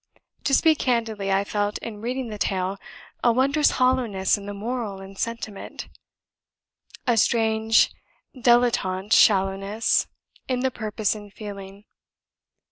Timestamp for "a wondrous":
3.23-3.69